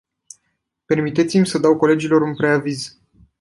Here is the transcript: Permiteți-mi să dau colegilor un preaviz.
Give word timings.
Permiteți-mi 0.85 1.45
să 1.45 1.57
dau 1.57 1.77
colegilor 1.77 2.21
un 2.21 2.35
preaviz. 2.35 2.99